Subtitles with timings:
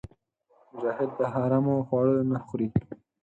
[0.73, 2.67] مجاهد د حرامو خواړه نه خوري.